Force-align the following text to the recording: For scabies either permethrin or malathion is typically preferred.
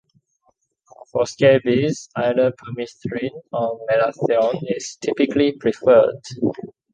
For 1.11 1.27
scabies 1.27 2.09
either 2.15 2.53
permethrin 2.53 3.29
or 3.53 3.79
malathion 3.87 4.59
is 4.75 4.95
typically 4.95 5.51
preferred. 5.51 6.23